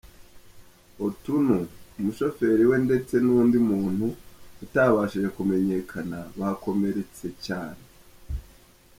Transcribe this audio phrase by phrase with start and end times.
[1.05, 1.57] Otunnu,
[1.97, 4.05] umushoferi we ndetse n’ undi muntu
[4.63, 7.81] utabashije kumenyekanya, bakomeretse cyane.